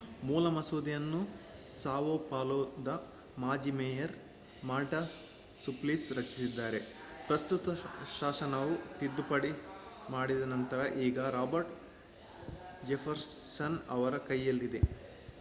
[0.23, 1.19] ಮೂಲ ಮಸೂದೆಯನ್ನು
[1.73, 2.91] ಸಾವೊ ಪಾಲೊದ
[3.37, 4.13] ಮಾಜಿ ಮೇಯರ್
[4.63, 5.01] ಮಾರ್ಟಾ
[5.63, 6.79] ಸುಪ್ಲಿಸಿ ರಚಿಸಿದ್ದಾರೆ
[7.27, 7.75] ಪ್ರಸ್ತಾವಿತ
[8.15, 9.51] ಶಾಸನವು ತಿದ್ದುಪಡಿ
[10.09, 11.75] ಮಾಡಿದ ನಂತರ ಈಗ ರಾಬರ್ಟೊ
[12.83, 14.81] ಜೆಫರ್ಸನ್ ಅವರ ಕೈಯಲ್ಲಿದೆ